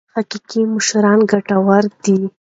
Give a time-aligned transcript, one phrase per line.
[0.15, 2.15] حقوقي مشوره ګټوره ده.